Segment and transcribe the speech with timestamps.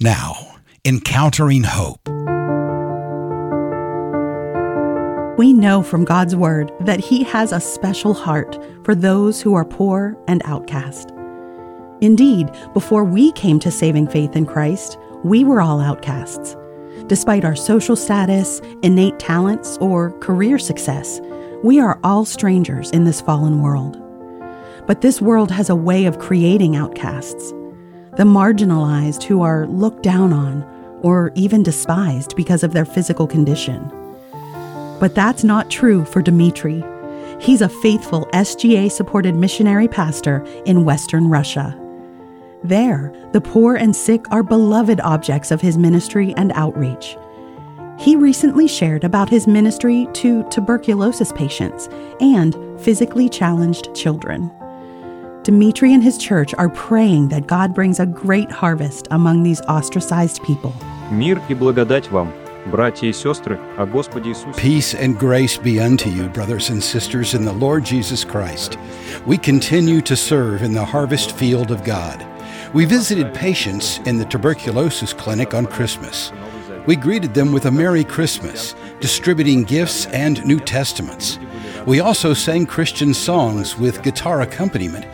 [0.00, 0.54] Now,
[0.84, 2.08] Encountering Hope.
[5.36, 9.64] We know from God's Word that He has a special heart for those who are
[9.64, 11.10] poor and outcast.
[12.00, 16.54] Indeed, before we came to saving faith in Christ, we were all outcasts.
[17.08, 21.20] Despite our social status, innate talents, or career success,
[21.64, 24.00] we are all strangers in this fallen world.
[24.86, 27.52] But this world has a way of creating outcasts
[28.18, 30.64] the marginalized who are looked down on
[31.02, 33.80] or even despised because of their physical condition.
[34.98, 36.82] But that's not true for Dmitri.
[37.40, 41.78] He's a faithful SGA supported missionary pastor in Western Russia.
[42.64, 47.16] There, the poor and sick are beloved objects of his ministry and outreach.
[48.00, 51.88] He recently shared about his ministry to tuberculosis patients
[52.20, 54.50] and physically challenged children.
[55.48, 60.42] Dmitri and his church are praying that God brings a great harvest among these ostracized
[60.42, 60.74] people.
[64.58, 68.76] Peace and grace be unto you, brothers and sisters, in the Lord Jesus Christ.
[69.24, 72.26] We continue to serve in the harvest field of God.
[72.74, 76.30] We visited patients in the tuberculosis clinic on Christmas.
[76.86, 81.38] We greeted them with a Merry Christmas, distributing gifts and New Testaments.
[81.86, 85.06] We also sang Christian songs with guitar accompaniment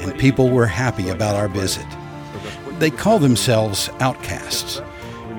[0.00, 1.86] and people were happy about our visit.
[2.78, 4.80] They call themselves outcasts.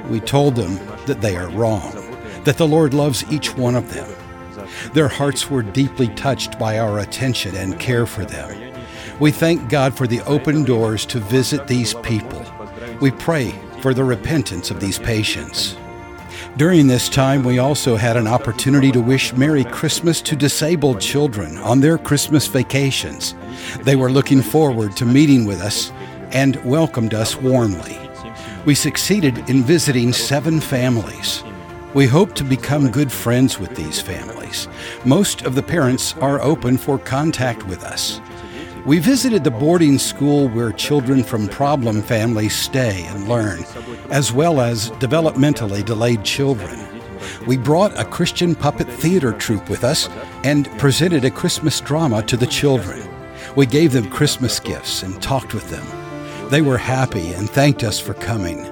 [0.10, 1.94] We told them that they are wrong,
[2.44, 4.10] that the Lord loves each one of them.
[4.94, 8.74] Their hearts were deeply touched by our attention and care for them.
[9.20, 12.44] We thank God for the open doors to visit these people.
[13.00, 15.76] We pray for the repentance of these patients.
[16.58, 21.58] During this time, we also had an opportunity to wish Merry Christmas to disabled children
[21.58, 23.36] on their Christmas vacations.
[23.84, 25.92] They were looking forward to meeting with us
[26.32, 27.98] and welcomed us warmly.
[28.66, 31.44] We succeeded in visiting seven families.
[31.94, 34.68] We hope to become good friends with these families.
[35.04, 38.22] Most of the parents are open for contact with us.
[38.86, 43.64] We visited the boarding school where children from problem families stay and learn,
[44.10, 46.80] as well as developmentally delayed children.
[47.46, 50.10] We brought a Christian puppet theater troupe with us
[50.44, 53.08] and presented a Christmas drama to the children.
[53.56, 55.86] We gave them Christmas gifts and talked with them.
[56.50, 58.68] They were happy and thanked us for coming.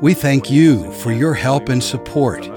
[0.00, 2.48] We thank you for your help and support.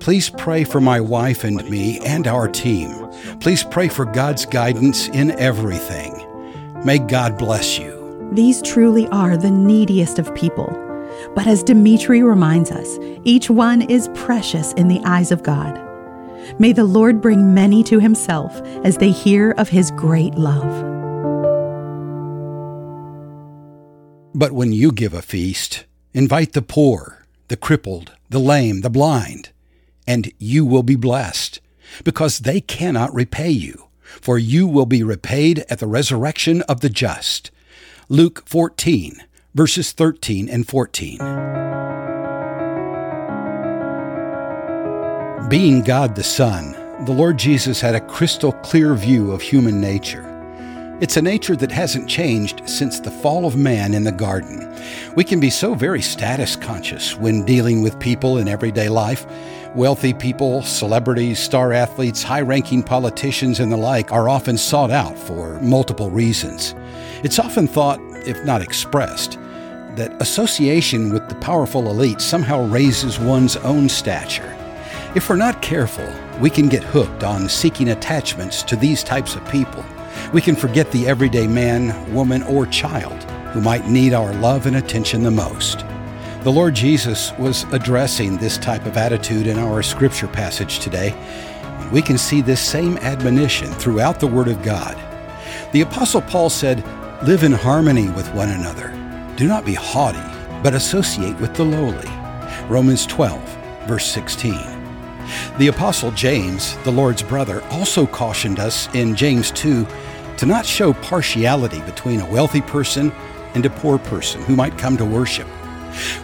[0.00, 3.08] Please pray for my wife and me and our team.
[3.40, 6.26] Please pray for God's guidance in everything.
[6.84, 8.30] May God bless you.
[8.32, 10.78] These truly are the neediest of people.
[11.34, 15.78] But as Dmitri reminds us, each one is precious in the eyes of God.
[16.58, 20.91] May the Lord bring many to himself as they hear of his great love.
[24.34, 29.50] But when you give a feast, invite the poor, the crippled, the lame, the blind,
[30.06, 31.60] and you will be blessed,
[32.04, 33.88] because they cannot repay you
[34.20, 37.50] for you will be repaid at the resurrection of the just.
[38.08, 39.22] Luke 14,
[39.54, 41.18] verses 13 and 14.
[45.48, 46.72] Being God the Son,
[47.04, 50.31] the Lord Jesus had a crystal clear view of human nature.
[51.00, 54.72] It's a nature that hasn't changed since the fall of man in the garden.
[55.16, 59.26] We can be so very status conscious when dealing with people in everyday life.
[59.74, 65.18] Wealthy people, celebrities, star athletes, high ranking politicians, and the like are often sought out
[65.18, 66.74] for multiple reasons.
[67.24, 69.38] It's often thought, if not expressed,
[69.96, 74.56] that association with the powerful elite somehow raises one's own stature.
[75.16, 76.08] If we're not careful,
[76.40, 79.84] we can get hooked on seeking attachments to these types of people
[80.32, 84.76] we can forget the everyday man, woman, or child who might need our love and
[84.76, 85.84] attention the most.
[86.42, 91.14] The Lord Jesus was addressing this type of attitude in our scripture passage today.
[91.92, 94.96] We can see this same admonition throughout the Word of God.
[95.72, 96.82] The Apostle Paul said,
[97.22, 98.88] Live in harmony with one another.
[99.36, 100.18] Do not be haughty,
[100.62, 102.10] but associate with the lowly.
[102.68, 103.40] Romans 12,
[103.86, 104.71] verse 16.
[105.58, 109.86] The Apostle James, the Lord's brother, also cautioned us in James 2
[110.38, 113.12] to not show partiality between a wealthy person
[113.54, 115.46] and a poor person who might come to worship.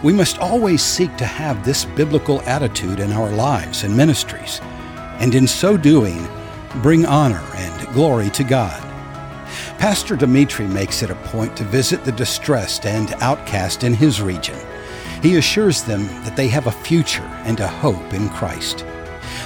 [0.03, 4.59] We must always seek to have this biblical attitude in our lives and ministries,
[5.19, 6.27] and in so doing,
[6.81, 8.81] bring honor and glory to God.
[9.77, 14.57] Pastor Dmitri makes it a point to visit the distressed and outcast in his region.
[15.21, 18.85] He assures them that they have a future and a hope in Christ.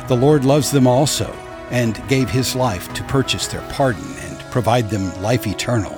[0.08, 1.32] The Lord loves them also
[1.72, 5.98] and gave his life to purchase their pardon and provide them life eternal.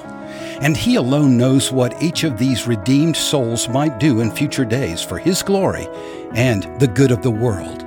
[0.61, 5.01] and He alone knows what each of these redeemed souls might do in future days
[5.01, 5.87] for His glory
[6.33, 7.85] and the good of the world.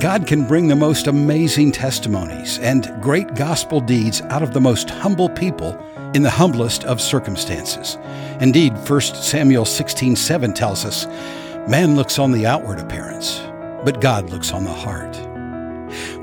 [0.00, 4.90] God can bring the most amazing testimonies and great gospel deeds out of the most
[4.90, 5.78] humble people
[6.16, 7.98] in the humblest of circumstances.
[8.40, 11.06] Indeed, 1 Samuel 16:7 tells us,
[11.68, 13.42] "Man looks on the outward appearance,
[13.84, 15.14] but God looks on the heart."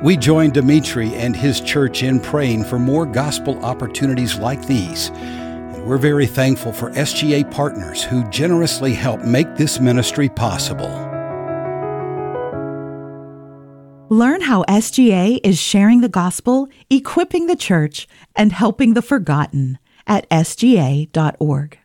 [0.02, 5.12] We join Dmitri and his church in praying for more gospel opportunities like these.
[5.14, 10.90] And we're very thankful for SGA partners who generously help make this ministry possible.
[14.10, 19.78] Learn how SGA is sharing the gospel, equipping the church, and helping the forgotten
[20.08, 21.78] at sga.org.